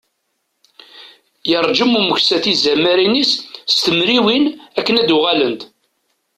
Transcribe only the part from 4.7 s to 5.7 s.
akken ad d-uɣalent.